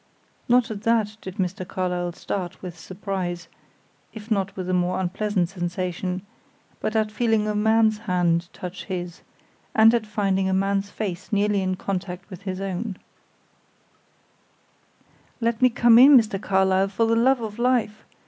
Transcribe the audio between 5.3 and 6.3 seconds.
sensation;